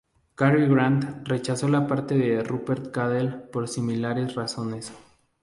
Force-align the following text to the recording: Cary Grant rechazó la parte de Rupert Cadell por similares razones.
Cary 0.33 0.65
Grant 0.67 1.27
rechazó 1.27 1.67
la 1.69 1.85
parte 1.85 2.17
de 2.17 2.41
Rupert 2.43 2.89
Cadell 2.91 3.43
por 3.51 3.67
similares 3.67 4.33
razones. 4.33 4.91